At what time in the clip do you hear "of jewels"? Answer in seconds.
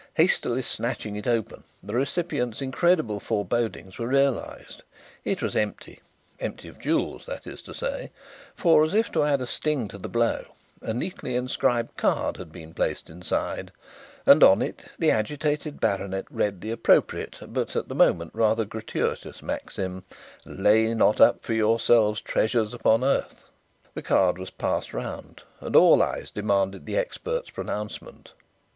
6.69-7.27